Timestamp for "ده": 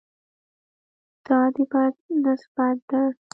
2.89-3.03